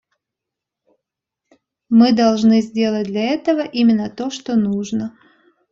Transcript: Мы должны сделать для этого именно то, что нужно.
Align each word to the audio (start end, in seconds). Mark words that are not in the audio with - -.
Мы 1.89 2.11
должны 2.13 2.61
сделать 2.63 3.05
для 3.05 3.21
этого 3.33 3.59
именно 3.61 4.09
то, 4.09 4.31
что 4.31 4.55
нужно. 4.55 5.15